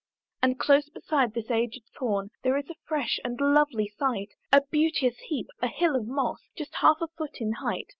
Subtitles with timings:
[0.41, 5.19] And close beside this aged thorn, There is a fresh and lovely sight, A beauteous
[5.27, 7.85] heap, a hill of moss, Just half a foot in height.